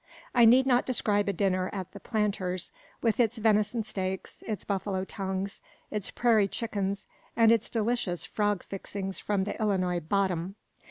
I 0.33 0.45
need 0.45 0.65
not 0.65 0.87
describe 0.87 1.29
a 1.29 1.33
dinner 1.33 1.69
at 1.71 1.91
the 1.91 1.99
"Planters'," 1.99 2.71
with 3.03 3.19
its 3.19 3.37
venison 3.37 3.83
steaks, 3.83 4.41
its 4.47 4.63
buffalo 4.63 5.05
tongues, 5.05 5.61
its 5.91 6.09
prairie 6.09 6.47
chickens, 6.47 7.05
and 7.35 7.51
its 7.51 7.69
delicious 7.69 8.25
frog 8.25 8.63
fixings 8.63 9.19
from 9.19 9.43
the 9.43 9.61
Illinois 9.61 9.99
"bottom." 9.99 10.55